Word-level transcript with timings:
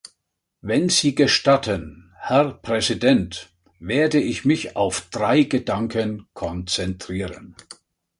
Wenn 0.61 0.89
Sie 0.89 1.13
gestatten, 1.13 2.11
Herr 2.17 2.53
Präsident, 2.53 3.51
werde 3.79 4.19
ich 4.19 4.45
mich 4.45 4.75
auf 4.75 5.01
drei 5.11 5.43
Gedanken 5.43 6.25
konzentrieren. 6.33 7.55